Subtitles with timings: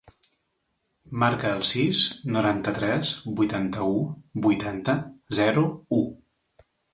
[1.23, 1.99] Marca el sis,
[2.37, 3.11] noranta-tres,
[3.41, 3.93] vuitanta-u,
[4.47, 4.97] vuitanta,
[5.43, 5.67] zero,
[6.01, 6.03] u.